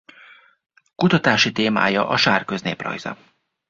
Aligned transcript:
Kutatási 0.95 1.51
témája 1.51 2.07
a 2.07 2.17
Sárköz 2.17 2.61
néprajza. 2.61 3.17